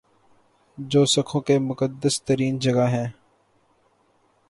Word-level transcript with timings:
جو 0.77 1.03
سکھوں 1.05 1.41
کی 1.41 1.57
مقدس 1.59 2.21
ترین 2.23 2.57
جگہ 2.59 2.87
ہے 2.91 3.05